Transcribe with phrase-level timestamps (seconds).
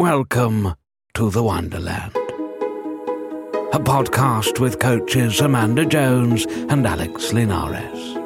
[0.00, 0.76] Welcome
[1.12, 8.16] to the Wonderland, a podcast with coaches Amanda Jones and Alex Linares.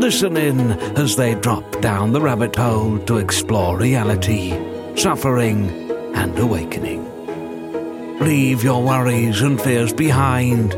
[0.00, 4.52] Listen in as they drop down the rabbit hole to explore reality,
[4.96, 5.68] suffering,
[6.14, 7.04] and awakening.
[8.20, 10.72] Leave your worries and fears behind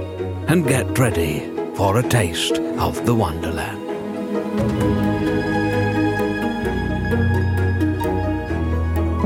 [0.48, 5.09] and get ready for a taste of the Wonderland.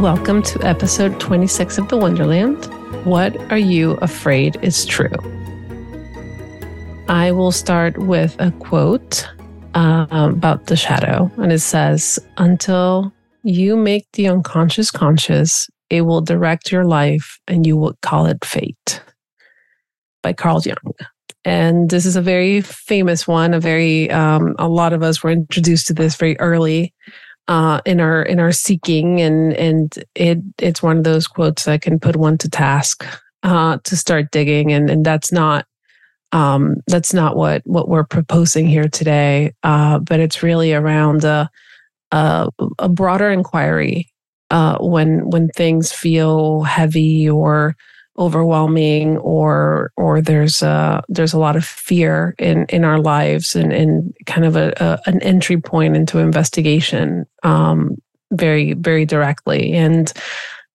[0.04, 2.62] Welcome to episode 26 of The Wonderland.
[3.06, 5.08] What are you afraid is true?
[7.08, 9.26] I will start with a quote
[9.72, 13.14] uh, about the shadow, and it says, Until
[13.44, 18.44] you make the unconscious conscious, it will direct your life and you will call it
[18.44, 19.00] fate.
[20.22, 20.76] By Carl Jung.
[21.46, 23.54] And this is a very famous one.
[23.54, 26.92] A very, um, a lot of us were introduced to this very early
[27.48, 31.82] uh, in our in our seeking, and and it it's one of those quotes that
[31.82, 33.04] can put one to task
[33.42, 35.66] uh, to start digging, and and that's not
[36.32, 41.50] um, that's not what what we're proposing here today, uh, but it's really around a
[42.12, 44.08] a, a broader inquiry
[44.50, 47.76] uh, when when things feel heavy or
[48.18, 53.72] overwhelming or or there's a there's a lot of fear in in our lives and
[53.72, 57.96] and kind of a, a an entry point into investigation um
[58.32, 59.72] very very directly.
[59.72, 60.12] And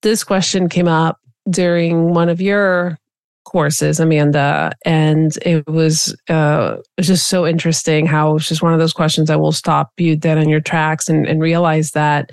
[0.01, 2.97] this question came up during one of your
[3.45, 8.93] courses amanda and it was uh just so interesting how it's just one of those
[8.93, 12.31] questions that will stop you dead on your tracks and, and realize that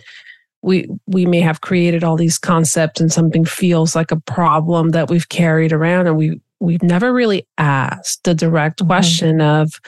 [0.67, 5.08] we we may have created all these concepts and something feels like a problem that
[5.08, 8.89] we've carried around and we we've never really asked the direct mm-hmm.
[8.89, 9.81] question of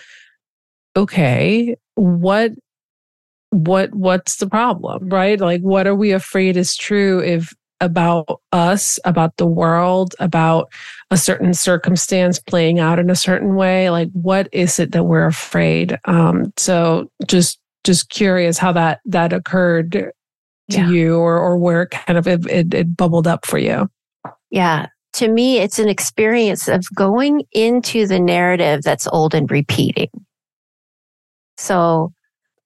[0.97, 2.53] okay what
[3.51, 5.41] what what's the problem right?
[5.41, 10.71] Like what are we afraid is true if about us about the world about
[11.11, 13.91] a certain circumstance playing out in a certain way?
[13.91, 15.99] Like what is it that we're afraid?
[16.05, 20.13] Um so just just curious how that that occurred
[20.71, 20.91] to yeah.
[20.91, 23.91] you or, or where it kind of it, it, it bubbled up for you?
[24.51, 24.87] Yeah.
[25.15, 30.11] To me, it's an experience of going into the narrative that's old and repeating.
[31.57, 32.13] So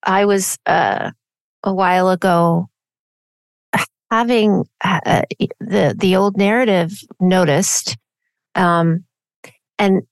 [0.03, 1.13] I was uh,
[1.63, 2.69] a while ago
[4.11, 5.23] having uh,
[5.61, 7.97] the the old narrative noticed,
[8.55, 9.05] um,
[9.79, 10.03] and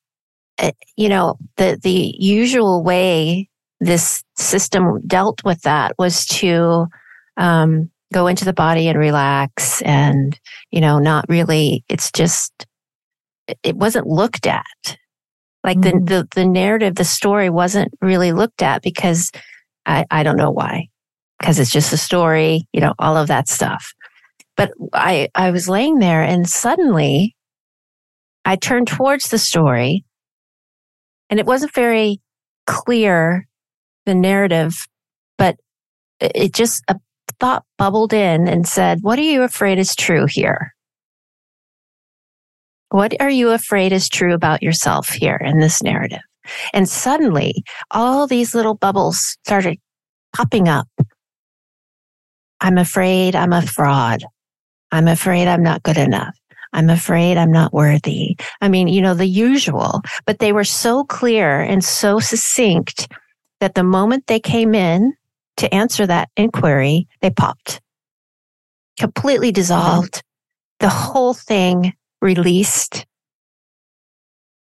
[0.59, 3.49] uh, you know the the usual way
[3.81, 6.87] this system dealt with that was to
[7.37, 10.39] um, go into the body and relax and,
[10.71, 12.67] you know, not really, it's just,
[13.63, 14.97] it wasn't looked at.
[15.63, 16.05] Like mm-hmm.
[16.05, 19.31] the, the, the narrative, the story wasn't really looked at because
[19.87, 20.89] I, I don't know why.
[21.39, 23.95] Because it's just a story, you know, all of that stuff.
[24.57, 27.35] But I, I was laying there and suddenly
[28.45, 30.05] I turned towards the story
[31.31, 32.21] and it wasn't very
[32.67, 33.47] clear,
[34.07, 34.87] the narrative,
[35.39, 35.57] but
[36.21, 36.85] it just
[37.41, 40.75] thought bubbled in and said, What are you afraid is true here?
[42.91, 46.21] What are you afraid is true about yourself here in this narrative?
[46.73, 49.79] And suddenly, all these little bubbles started
[50.35, 50.89] popping up.
[52.61, 54.25] I'm afraid I'm a fraud.
[54.93, 56.37] I'm afraid I'm not good enough.
[56.73, 58.37] I'm afraid I'm not worthy.
[58.61, 63.09] I mean, you know, the usual, but they were so clear and so succinct
[63.61, 65.13] that the moment they came in,
[65.61, 67.83] to answer that inquiry, they popped,
[68.99, 70.23] completely dissolved.
[70.79, 73.07] The whole thing released.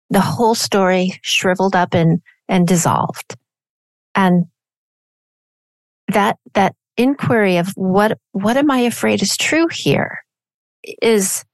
[0.08, 3.36] The whole story shriveled up and, and dissolved.
[4.14, 4.46] And
[6.08, 10.24] that, that inquiry of what, what am I afraid is true here
[11.02, 11.44] is,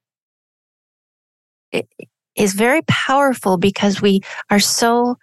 [2.36, 4.20] is very powerful because we
[4.50, 5.16] are so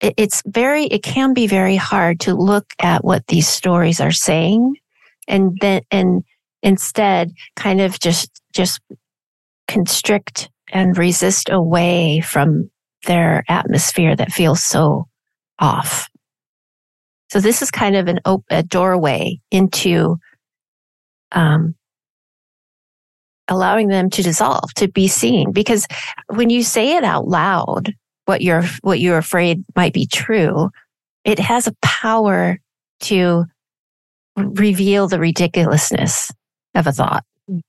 [0.00, 4.76] it's very, it can be very hard to look at what these stories are saying
[5.28, 6.24] and then, and
[6.62, 8.80] instead kind of just, just
[9.68, 12.70] constrict and resist away from
[13.06, 15.06] their atmosphere that feels so
[15.58, 16.08] off.
[17.30, 20.16] So this is kind of an op- a doorway into
[21.32, 21.74] um,
[23.48, 25.52] allowing them to dissolve, to be seen.
[25.52, 25.86] Because
[26.28, 27.94] when you say it out loud,
[28.30, 30.70] what you're what you're afraid might be true,
[31.24, 32.60] it has a power
[33.00, 33.44] to
[34.36, 36.30] reveal the ridiculousness
[36.76, 37.24] of a thought.
[37.50, 37.62] Mm.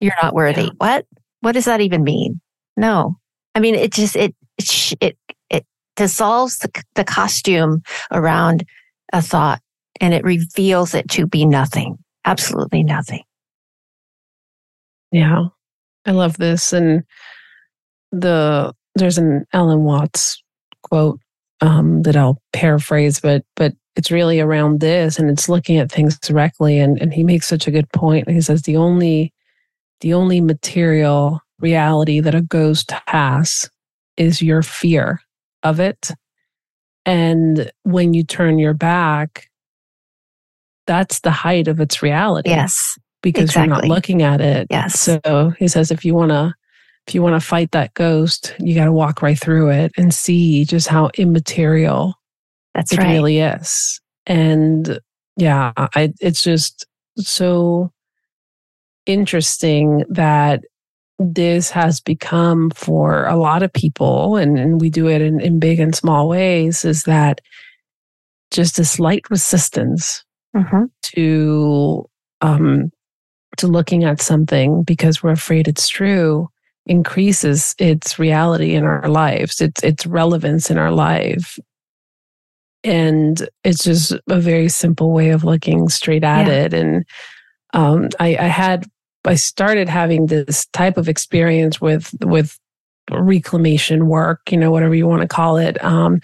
[0.00, 0.62] You're not worthy.
[0.62, 0.70] Yeah.
[0.78, 1.06] What?
[1.40, 2.40] What does that even mean?
[2.76, 3.16] No.
[3.54, 5.16] I mean, it just it it it,
[5.50, 8.64] it dissolves the, the costume around
[9.12, 9.60] a thought
[10.00, 13.22] and it reveals it to be nothing, absolutely nothing.
[15.12, 15.44] Yeah.
[16.06, 16.72] I love this.
[16.72, 17.04] And
[18.10, 20.42] the there's an Alan Watts
[20.82, 21.20] quote
[21.60, 26.18] um, that I'll paraphrase, but but it's really around this and it's looking at things
[26.18, 26.78] directly.
[26.78, 28.28] And and he makes such a good point.
[28.28, 29.32] He says the only
[30.00, 33.70] the only material reality that a ghost has
[34.16, 35.20] is your fear
[35.62, 36.10] of it.
[37.06, 39.48] And when you turn your back,
[40.86, 42.50] that's the height of its reality.
[42.50, 42.98] Yes.
[43.22, 43.68] Because exactly.
[43.68, 44.66] you're not looking at it.
[44.70, 44.98] Yes.
[44.98, 46.54] So he says if you want to
[47.06, 50.14] if you want to fight that ghost, you got to walk right through it and
[50.14, 52.14] see just how immaterial
[52.74, 53.12] That's it right.
[53.12, 54.00] really is.
[54.26, 54.98] And
[55.36, 57.90] yeah, I, it's just so
[59.06, 60.60] interesting that
[61.18, 65.58] this has become for a lot of people, and, and we do it in, in
[65.58, 67.40] big and small ways, is that
[68.50, 70.24] just a slight resistance
[70.54, 70.90] Mhm.
[71.02, 72.04] to
[72.42, 72.90] um,
[73.56, 76.48] to looking at something because we're afraid it's true
[76.86, 81.58] increases its reality in our lives, its its relevance in our life.
[82.84, 86.52] And it's just a very simple way of looking straight at Yeah.
[86.52, 86.74] it.
[86.74, 87.04] And
[87.74, 88.84] um, I, I had
[89.24, 92.58] I started having this type of experience with with
[93.10, 96.20] reclamation work, you know, whatever you want to call it, um,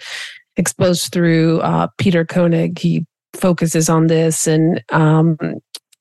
[0.57, 2.77] exposed through uh, Peter Koenig.
[2.77, 5.37] He focuses on this, and um,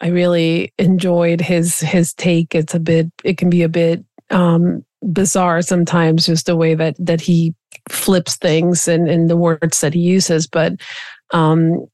[0.00, 2.54] I really enjoyed his his take.
[2.54, 6.96] It's a bit, it can be a bit um, bizarre sometimes, just the way that
[6.98, 7.54] that he
[7.88, 10.74] flips things and and the words that he uses, but.
[11.32, 11.86] Um,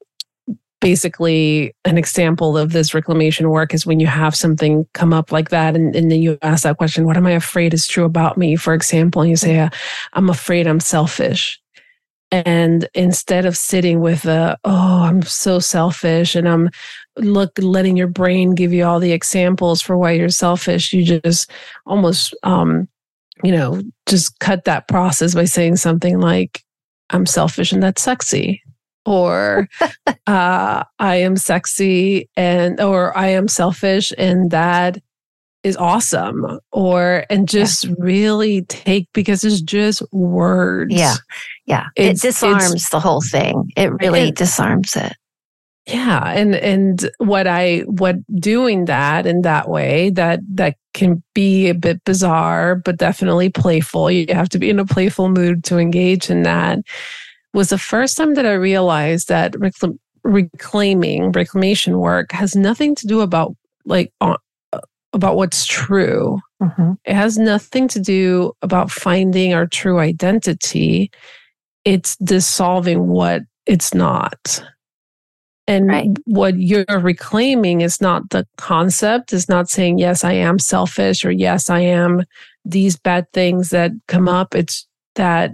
[0.85, 5.49] basically an example of this reclamation work is when you have something come up like
[5.49, 8.37] that and, and then you ask that question what am i afraid is true about
[8.37, 9.71] me for example and you say uh,
[10.13, 11.59] i'm afraid i'm selfish
[12.31, 16.69] and instead of sitting with a oh i'm so selfish and i'm
[17.17, 21.51] look letting your brain give you all the examples for why you're selfish you just
[21.87, 22.89] almost um
[23.43, 26.63] you know just cut that process by saying something like
[27.11, 28.63] i'm selfish and that's sexy
[29.07, 29.69] or
[30.27, 34.99] uh, I am sexy and or I am selfish and that
[35.63, 37.95] is awesome or and just yeah.
[37.99, 40.95] really take because it's just words.
[40.95, 41.15] Yeah.
[41.67, 41.87] Yeah.
[41.97, 43.71] It's, it disarms the whole thing.
[43.77, 45.15] It really it, disarms it.
[45.87, 46.33] Yeah.
[46.35, 51.75] And and what I what doing that in that way that that can be a
[51.75, 54.11] bit bizarre, but definitely playful.
[54.11, 56.79] You have to be in a playful mood to engage in that
[57.53, 63.07] was the first time that I realized that recl- reclaiming reclamation work has nothing to
[63.07, 63.55] do about
[63.85, 64.37] like uh,
[65.13, 66.41] about what's true.
[66.63, 66.93] Mm-hmm.
[67.05, 71.11] It has nothing to do about finding our true identity.
[71.85, 74.63] It's dissolving what it's not.
[75.67, 76.11] And right.
[76.27, 81.31] what you're reclaiming is not the concept, is not saying, yes, I am selfish or
[81.31, 82.25] yes, I am
[82.65, 84.55] these bad things that come up.
[84.55, 85.53] It's that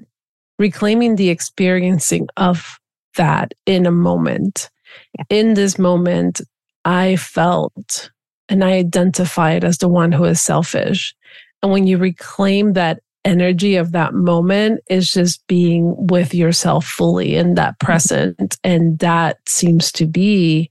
[0.58, 2.78] reclaiming the experiencing of
[3.16, 4.68] that in a moment.
[5.16, 5.24] Yeah.
[5.30, 6.40] In this moment,
[6.84, 8.10] I felt
[8.48, 11.14] and I identified as the one who is selfish.
[11.62, 17.36] And when you reclaim that energy of that moment, is just being with yourself fully
[17.36, 18.58] in that present.
[18.64, 20.70] And that seems to be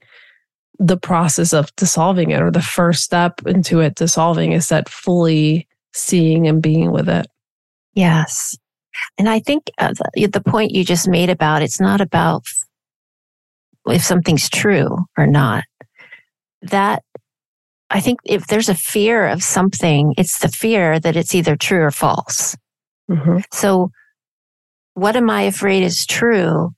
[0.77, 5.67] the process of dissolving it, or the first step into it dissolving is that fully
[5.93, 7.27] seeing and being with it.
[7.93, 8.57] Yes.
[9.17, 12.43] And I think uh, the, the point you just made about it's not about
[13.87, 15.63] if something's true or not.
[16.61, 17.03] That
[17.89, 21.81] I think if there's a fear of something, it's the fear that it's either true
[21.81, 22.55] or false.
[23.09, 23.39] Mm-hmm.
[23.51, 23.91] So,
[24.93, 26.71] what am I afraid is true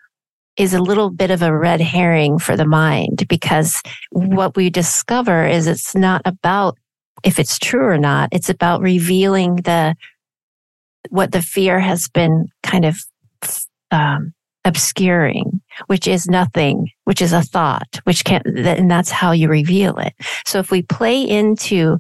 [0.58, 5.46] is a little bit of a red herring for the mind because what we discover
[5.46, 6.78] is it's not about
[7.24, 8.30] if it's true or not.
[8.32, 9.96] It's about revealing the
[11.10, 12.98] what the fear has been kind of
[13.92, 14.34] um,
[14.66, 19.98] obscuring, which is nothing, which is a thought, which can't, and that's how you reveal
[19.98, 20.14] it.
[20.46, 22.00] So if we play into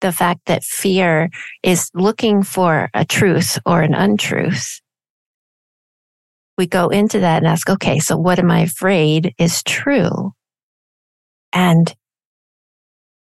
[0.00, 1.30] the fact that fear
[1.62, 4.80] is looking for a truth or an untruth,
[6.56, 10.32] we go into that and ask, okay, so what am I afraid is true?
[11.52, 11.94] And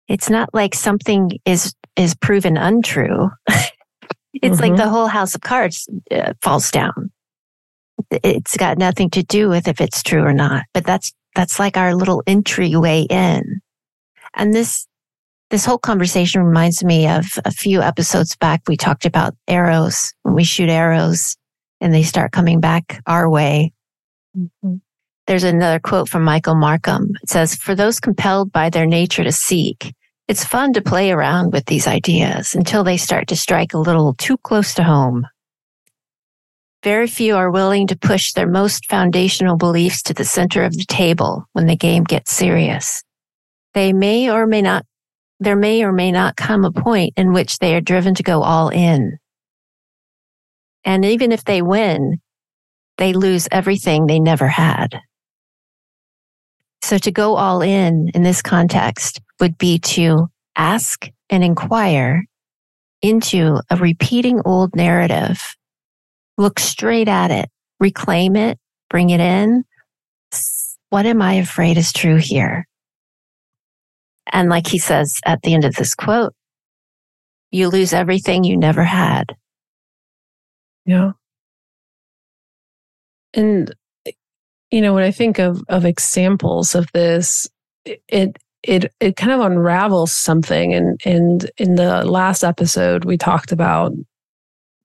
[0.08, 3.30] it's not like something is, is proven untrue.
[4.34, 4.72] It's mm-hmm.
[4.72, 7.12] like the whole house of cards uh, falls down.
[8.10, 11.78] It's got nothing to do with if it's true or not, but that's, that's like
[11.78, 13.62] our little entryway in.
[14.34, 14.88] And this,
[15.50, 18.62] this whole conversation reminds me of a few episodes back.
[18.68, 21.36] We talked about arrows when we shoot arrows
[21.82, 23.74] and they start coming back our way.
[24.38, 24.76] Mm-hmm.
[25.28, 27.12] There's another quote from Michael Markham.
[27.22, 29.94] It says, for those compelled by their nature to seek,
[30.32, 34.14] It's fun to play around with these ideas until they start to strike a little
[34.14, 35.28] too close to home.
[36.84, 40.86] Very few are willing to push their most foundational beliefs to the center of the
[40.86, 43.04] table when the game gets serious.
[43.74, 44.86] They may or may not,
[45.40, 48.42] there may or may not come a point in which they are driven to go
[48.42, 49.18] all in.
[50.84, 52.20] And even if they win,
[52.98, 55.00] they lose everything they never had.
[56.84, 62.26] So to go all in in this context would be to ask and inquire
[63.04, 65.42] into a repeating old narrative.
[66.38, 68.58] Look straight at it, reclaim it,
[68.90, 69.64] bring it in.
[70.90, 72.68] What am I afraid is true here?
[74.32, 76.34] And like he says at the end of this quote,
[77.52, 79.36] you lose everything you never had.
[80.86, 81.12] Yeah.
[83.34, 83.74] And
[84.72, 87.48] you know, when I think of of examples of this,
[87.86, 90.74] it it it kind of unravels something.
[90.74, 93.94] And and in the last episode, we talked about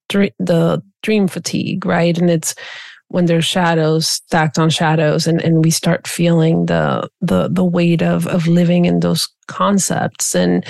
[0.09, 2.17] dream, the dream fatigue, right?
[2.17, 2.55] And it's
[3.09, 8.01] when there's shadows stacked on shadows, and and we start feeling the the the weight
[8.01, 10.65] of of living in those concepts and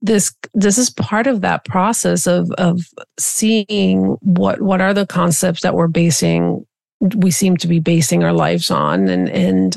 [0.00, 2.80] this this is part of that process of of
[3.18, 6.64] seeing what what are the concepts that we're basing
[7.16, 9.76] we seem to be basing our lives on and and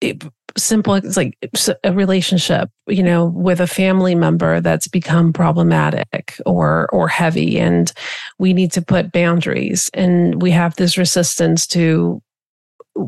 [0.00, 0.24] it,
[0.56, 1.36] simple it's like
[1.84, 7.92] a relationship you know with a family member that's become problematic or or heavy and
[8.38, 12.22] we need to put boundaries and we have this resistance to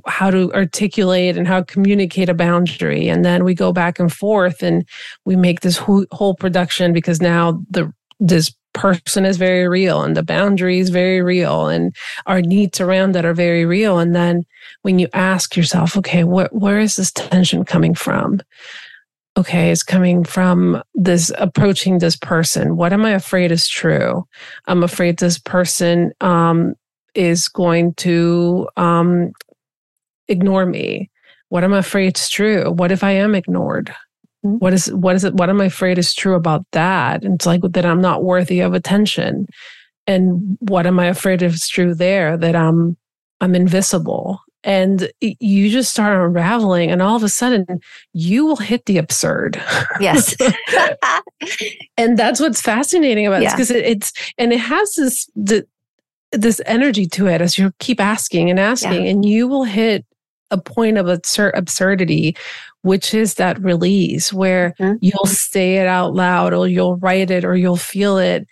[0.07, 4.13] how to articulate and how to communicate a boundary and then we go back and
[4.13, 4.89] forth and
[5.27, 10.17] we make this whole, whole production because now the this person is very real and
[10.17, 13.99] the boundary is very real and our needs around that are very real.
[13.99, 14.45] And then
[14.83, 18.41] when you ask yourself okay what where is this tension coming from?
[19.37, 22.77] Okay it's coming from this approaching this person.
[22.77, 24.27] What am i afraid is true?
[24.67, 26.75] I'm afraid this person um,
[27.15, 29.33] is going to um,
[30.29, 31.11] ignore me.
[31.49, 32.71] What am i afraid is true?
[32.71, 33.95] What if i am ignored.
[34.45, 34.59] Mm-hmm.
[34.59, 35.35] What is what is it?
[35.35, 37.25] What am I afraid is true about that?
[37.25, 39.47] And it's like that I'm not worthy of attention.
[40.07, 42.37] And what am I afraid is true there?
[42.37, 42.97] That I'm
[43.41, 44.41] I'm invisible.
[44.67, 47.67] And you just start unraveling, and all of a sudden,
[48.15, 49.63] you will hit the absurd.
[50.01, 50.35] Yes,
[51.99, 53.51] and that's what's fascinating about yeah.
[53.51, 55.67] it because it, it's and it has this the,
[56.33, 59.11] this energy to it as you keep asking and asking, yeah.
[59.11, 60.07] and you will hit
[60.55, 62.37] a point of absur- absurdity
[62.83, 64.97] which is that release where mm-hmm.
[65.01, 68.47] you'll say it out loud or you'll write it or you'll feel it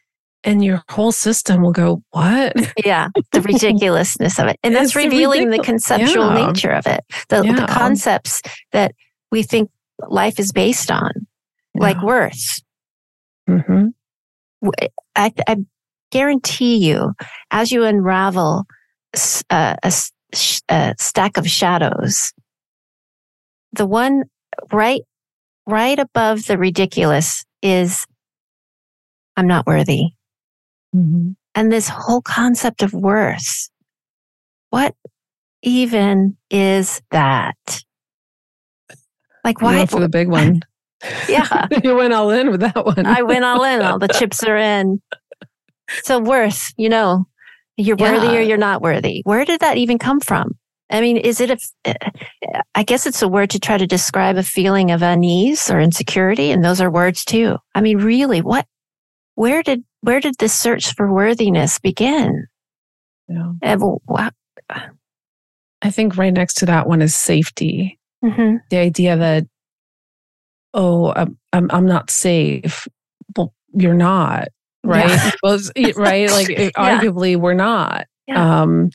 [0.45, 2.55] and your whole system will go, What?
[2.85, 4.59] Yeah, the ridiculousness of it.
[4.63, 6.47] And that's revealing the, the conceptual yeah.
[6.47, 7.55] nature of it, the, yeah.
[7.55, 8.43] the, concepts
[8.73, 8.95] that
[9.31, 9.71] we think
[10.09, 11.13] life is based on,
[11.75, 11.81] yeah.
[11.81, 12.61] like worth.
[13.49, 13.89] Mm-hmm.
[15.15, 15.57] I, I,
[16.11, 17.15] guarantee you,
[17.51, 18.67] as you unravel
[19.51, 19.93] uh, a,
[20.69, 22.33] a stack of shadows,
[23.73, 24.25] the one
[24.73, 25.03] right
[25.67, 28.07] right above the ridiculous is
[29.37, 30.09] I'm not worthy.
[30.95, 31.33] Mm-hmm.
[31.55, 33.69] And this whole concept of worth.
[34.71, 34.95] What
[35.63, 37.83] even is that?
[39.45, 40.63] Like why you for the big one?
[41.29, 41.67] yeah.
[41.85, 43.07] you went all in with that one.
[43.07, 43.83] I went all in.
[43.83, 45.01] All the chips are in.
[46.05, 47.27] So worth, you know,
[47.77, 48.13] you're yeah.
[48.13, 49.23] worthy or you're not worthy.
[49.25, 50.53] Where did that even come from?
[50.91, 51.95] I mean, is it a,
[52.75, 56.51] I guess it's a word to try to describe a feeling of unease or insecurity.
[56.51, 57.57] And those are words too.
[57.75, 58.67] I mean, really, what,
[59.35, 62.47] where did, where did this search for worthiness begin?
[63.29, 63.53] Yeah.
[64.05, 64.35] what?
[65.81, 67.99] I think right next to that one is safety.
[68.23, 68.57] Mm-hmm.
[68.69, 69.47] The idea that,
[70.75, 72.87] oh, I'm, I'm, I'm not safe.
[73.37, 74.49] Well, you're not,
[74.85, 75.09] right?
[75.09, 75.31] Yeah.
[75.43, 75.59] well,
[75.97, 76.31] right?
[76.31, 76.71] Like, yeah.
[76.77, 78.07] arguably, we're not.
[78.27, 78.63] Yeah.
[78.63, 78.91] Um,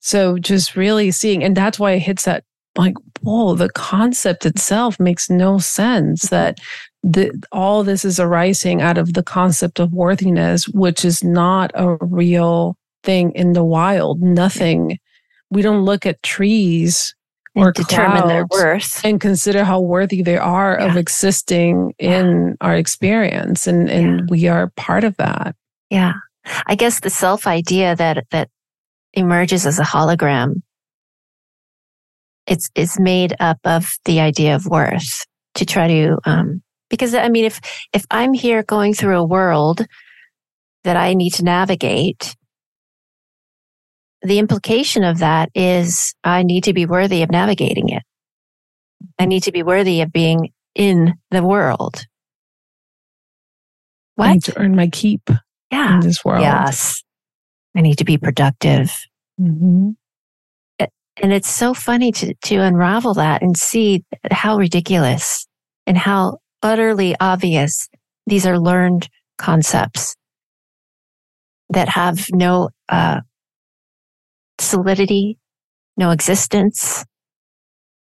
[0.00, 2.44] so just really seeing, and that's why it hits that
[2.76, 6.34] like, whoa, the concept itself makes no sense mm-hmm.
[6.34, 6.58] that
[7.02, 11.96] the, all this is arising out of the concept of worthiness, which is not a
[12.00, 14.20] real thing in the wild.
[14.20, 14.98] Nothing.
[15.50, 17.14] We don't look at trees
[17.60, 20.86] or determine their worth and consider how worthy they are yeah.
[20.86, 24.26] of existing in our experience and and yeah.
[24.28, 25.54] we are part of that
[25.90, 26.14] yeah
[26.66, 28.48] i guess the self idea that that
[29.14, 30.62] emerges as a hologram,
[32.46, 35.24] it's it's made up of the idea of worth
[35.54, 37.60] to try to um, because I mean if
[37.92, 39.84] if I'm here going through a world
[40.84, 42.34] that I need to navigate,
[44.22, 48.02] the implication of that is I need to be worthy of navigating it.
[49.18, 52.04] I need to be worthy of being in the world.
[54.18, 54.32] I What?
[54.34, 55.30] need to earn my keep
[55.70, 55.94] Yeah.
[55.94, 56.42] in this world.
[56.42, 57.02] Yes.
[57.76, 58.92] I need to be productive.
[59.40, 59.96] Mhm.
[61.22, 65.46] And it's so funny to, to unravel that and see how ridiculous
[65.86, 67.88] and how utterly obvious
[68.26, 70.16] these are learned concepts
[71.68, 73.20] that have no uh,
[74.60, 75.38] solidity,
[75.96, 77.04] no existence.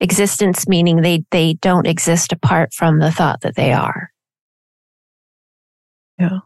[0.01, 4.11] Existence meaning they, they don't exist apart from the thought that they are.
[6.19, 6.39] Yeah.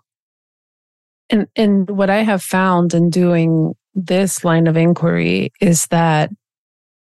[1.30, 6.30] And and what I have found in doing this line of inquiry is that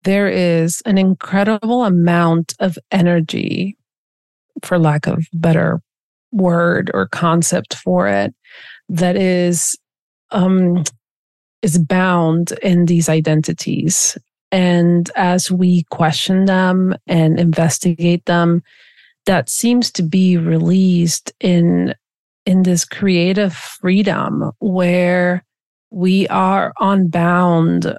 [0.05, 3.77] there is an incredible amount of energy,
[4.63, 5.81] for lack of better
[6.33, 8.35] word or concept for it,
[8.89, 9.77] that is
[10.31, 10.83] um
[11.67, 14.17] is bound in these identities.
[14.53, 18.63] And as we question them and investigate them,
[19.27, 21.95] that seems to be released in
[22.47, 25.45] in this creative freedom where
[25.91, 27.93] we are unbound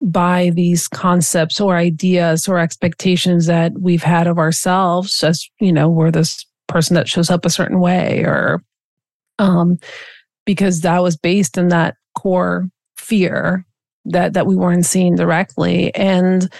[0.00, 5.90] by these concepts or ideas or expectations that we've had of ourselves as you know
[5.90, 8.62] we're this person that shows up a certain way or
[9.38, 9.76] um
[10.46, 13.64] because that was based in that core fear
[14.04, 16.52] that that we weren't seeing directly and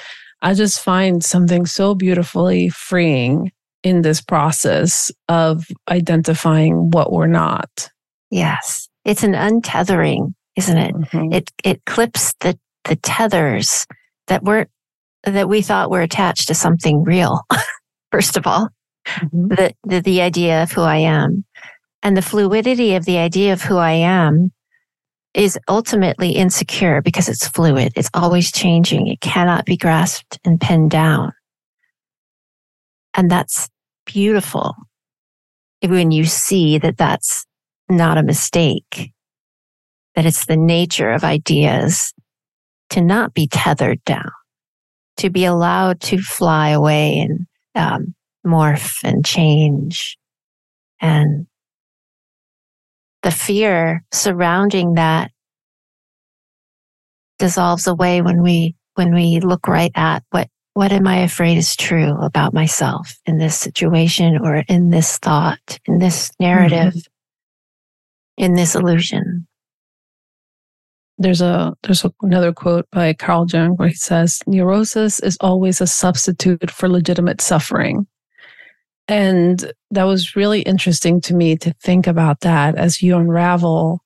[0.43, 3.51] i just find something so beautifully freeing
[3.83, 7.89] in this process of identifying what we're not.
[8.31, 8.89] Yes.
[9.05, 10.95] It's an untethering, isn't it?
[10.95, 11.33] Mhm.
[11.33, 13.87] It, it clips the, the tethers
[14.27, 14.69] that weren't,
[15.23, 17.43] that we thought were attached to something real.
[18.13, 18.69] First of all,
[19.07, 19.57] Mhm.
[19.57, 21.45] the, the, the idea of who I am
[22.03, 24.53] and the fluidity of the idea of who I am
[25.39, 27.93] is ultimately insecure because it's fluid.
[27.95, 29.07] It's always changing.
[29.07, 31.33] It cannot be grasped and pinned down.
[33.15, 33.69] And that's
[34.05, 34.75] beautiful
[35.81, 37.47] when you see that that's
[37.89, 39.13] not a mistake,
[40.17, 42.13] that it's the nature of ideas
[42.91, 44.33] to not be tethered down,
[45.19, 47.47] to be allowed to fly away and
[47.77, 50.19] um, morph and change.
[51.01, 51.47] And
[53.29, 55.31] the fear surrounding that
[57.39, 61.77] dissolves away when we when we look right at what what am I afraid is
[61.77, 68.45] true about myself in this situation or in this thought, in this narrative, mm-hmm.
[68.45, 69.47] in this illusion.
[71.19, 75.83] There's a there's a, another quote by Carl Jung where he says, "Neurosis is always
[75.83, 78.07] a substitute for legitimate suffering."
[79.09, 84.05] And that was really interesting to me to think about that as you unravel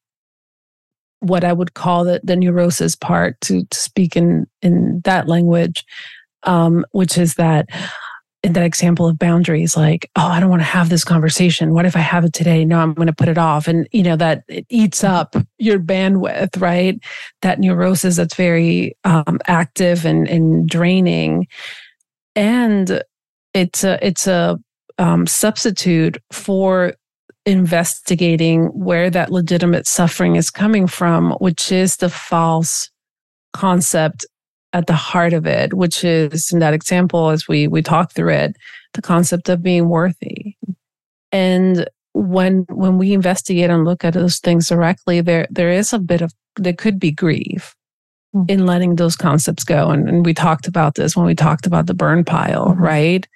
[1.18, 5.84] what I would call the, the neurosis part to, to speak in, in that language,
[6.44, 7.68] um, which is that
[8.42, 11.74] in that example of boundaries, like, oh, I don't want to have this conversation.
[11.74, 12.64] What if I have it today?
[12.64, 13.68] No, I'm going to put it off.
[13.68, 16.98] And, you know, that it eats up your bandwidth, right?
[17.42, 21.46] That neurosis that's very um, active and, and draining.
[22.34, 23.00] And
[23.54, 24.58] it's a, it's a,
[24.98, 26.94] um, substitute for
[27.44, 32.90] investigating where that legitimate suffering is coming from, which is the false
[33.52, 34.24] concept
[34.72, 38.32] at the heart of it, which is in that example, as we we talk through
[38.32, 38.56] it,
[38.94, 40.54] the concept of being worthy.
[41.30, 45.98] And when when we investigate and look at those things directly, there there is a
[45.98, 47.74] bit of there could be grief
[48.34, 48.50] Mm.
[48.50, 49.90] in letting those concepts go.
[49.90, 52.78] And, and we talked about this when we talked about the burn pile, Mhm.
[52.80, 53.28] right?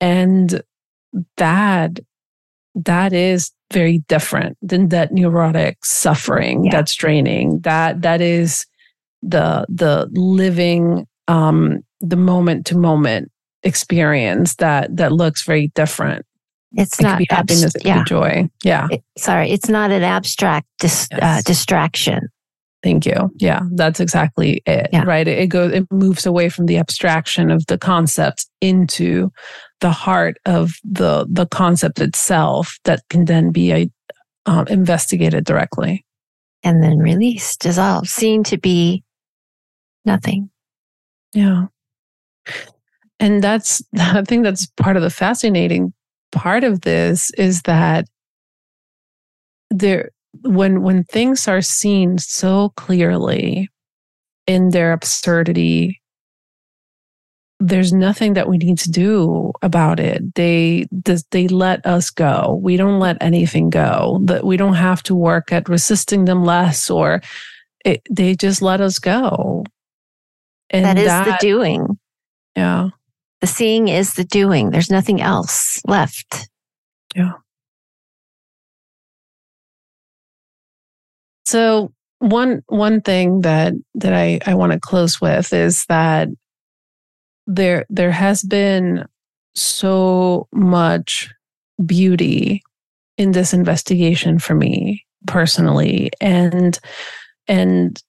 [0.00, 0.62] And
[1.36, 1.98] that
[2.74, 6.72] that is very different than that neurotic suffering Yeah.
[6.72, 8.66] that's draining that that is
[9.22, 13.30] the the living um the moment to moment
[13.62, 16.24] experience that that looks very different
[16.72, 18.04] It's it not could be abs- happiness it could yeah.
[18.04, 22.28] joy yeah It- sorry, it's not an abstract dis- uh, distraction.
[22.82, 25.04] thank you yeah that's exactly it Yeah.
[25.04, 29.30] right it, it goes it moves away from the abstraction of the concept into
[29.80, 33.90] the heart of the the concept itself that can then be a,
[34.46, 36.04] um, investigated directly
[36.62, 39.02] and then released, dissolved, seen to be
[40.04, 40.50] nothing.
[41.32, 41.66] Yeah.
[43.18, 45.92] And that's, I think that's part of the fascinating
[46.32, 48.06] part of this is that
[49.70, 50.10] there,
[50.42, 53.68] when, when things are seen so clearly
[54.46, 55.99] in their absurdity,
[57.60, 60.34] there's nothing that we need to do about it.
[60.34, 60.86] They,
[61.30, 62.58] they let us go.
[62.60, 66.88] We don't let anything go that we don't have to work at resisting them less
[66.88, 67.20] or
[67.84, 69.64] it, they just let us go.
[70.70, 71.98] And that is that, the doing.
[72.56, 72.88] yeah.
[73.42, 74.70] The seeing is the doing.
[74.70, 76.48] There's nothing else left.
[77.14, 77.32] Yeah.
[81.44, 86.28] So one one thing that that I, I want to close with is that
[87.46, 89.04] there there has been
[89.54, 91.30] so much
[91.84, 92.62] beauty
[93.18, 96.10] in this investigation for me personally.
[96.20, 96.78] And
[97.48, 98.02] and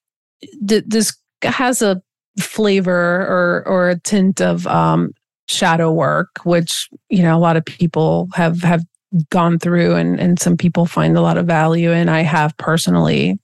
[0.67, 2.01] th- this has a
[2.39, 5.11] flavor or or a tint of um
[5.49, 8.83] shadow work which you know a lot of people have have
[9.29, 12.09] gone through and and some people find a lot of value in.
[12.09, 13.39] I have personally.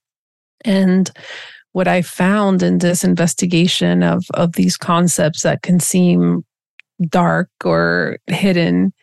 [0.64, 1.12] And
[1.78, 6.44] what I found in this investigation of of these concepts that can seem
[7.08, 8.94] dark or hidden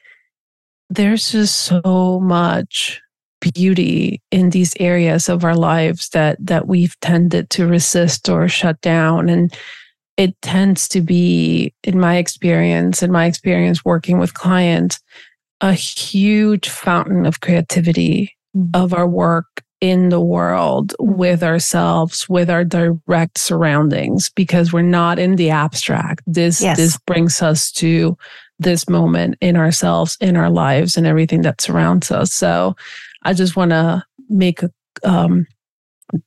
[0.90, 3.00] there's just so much
[3.40, 8.80] beauty in these areas of our lives that that we've tended to resist or shut
[8.80, 9.56] down and
[10.16, 14.98] it tends to be in my experience in my experience working with clients
[15.60, 18.70] a huge fountain of creativity mm-hmm.
[18.74, 25.18] of our work in the world with ourselves with our direct surroundings because we're not
[25.18, 26.76] in the abstract this yes.
[26.76, 28.16] this brings us to
[28.58, 32.74] this moment in ourselves in our lives and everything that surrounds us so
[33.24, 34.60] I just want to make
[35.02, 35.46] um,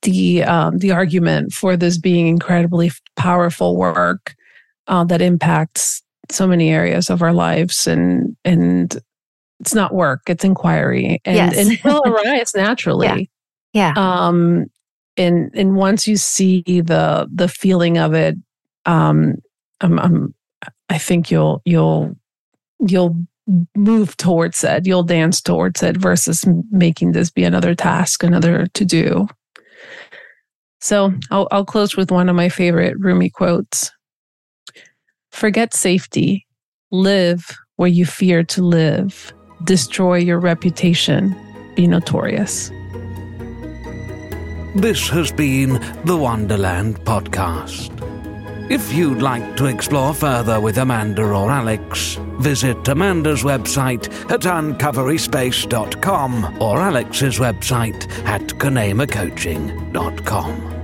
[0.02, 4.36] the um, the argument for this being incredibly powerful work
[4.88, 8.98] uh, that impacts so many areas of our lives, and and
[9.60, 11.58] it's not work; it's inquiry, and yes.
[11.58, 13.08] and it will arise naturally.
[13.08, 13.24] Yeah.
[13.78, 13.94] Yeah.
[13.96, 14.66] Um,
[15.18, 18.36] and and once you see the the feeling of it,
[18.86, 19.36] um,
[19.82, 20.36] I'm, I'm
[20.90, 22.16] I think you'll you'll
[22.80, 23.16] you'll
[23.76, 28.84] move towards it, you'll dance towards it versus making this be another task, another to
[28.84, 29.28] do.
[30.82, 33.92] So I'll, I'll close with one of my favorite Rumi quotes
[35.32, 36.48] Forget safety,
[36.92, 39.32] live where you fear to live,
[39.64, 41.36] destroy your reputation,
[41.76, 42.72] be notorious.
[44.78, 47.90] This has been the Wonderland Podcast.
[48.70, 56.62] If you'd like to explore further with Amanda or Alex, visit Amanda's website at uncoveryspace.com
[56.62, 60.77] or Alex's website at kanemacoaching.com.